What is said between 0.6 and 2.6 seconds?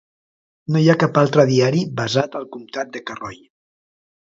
No hi ha cap altre diari basat al